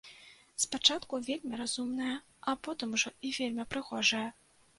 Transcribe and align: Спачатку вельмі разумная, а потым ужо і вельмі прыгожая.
Спачатку 0.63 1.19
вельмі 1.27 1.59
разумная, 1.61 2.15
а 2.53 2.57
потым 2.69 2.97
ужо 3.01 3.13
і 3.31 3.33
вельмі 3.37 3.69
прыгожая. 3.77 4.25